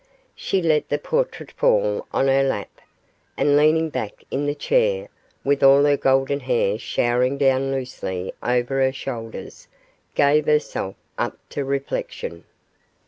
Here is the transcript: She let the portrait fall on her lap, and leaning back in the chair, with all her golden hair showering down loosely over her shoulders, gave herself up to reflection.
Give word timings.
She 0.33 0.63
let 0.63 0.89
the 0.89 0.97
portrait 0.97 1.51
fall 1.51 2.07
on 2.11 2.27
her 2.27 2.41
lap, 2.41 2.81
and 3.37 3.55
leaning 3.55 3.89
back 3.91 4.23
in 4.31 4.47
the 4.47 4.55
chair, 4.55 5.09
with 5.43 5.61
all 5.61 5.83
her 5.83 5.95
golden 5.95 6.39
hair 6.39 6.79
showering 6.79 7.37
down 7.37 7.71
loosely 7.71 8.33
over 8.41 8.81
her 8.81 8.93
shoulders, 8.93 9.67
gave 10.15 10.47
herself 10.47 10.95
up 11.19 11.37
to 11.49 11.63
reflection. 11.63 12.45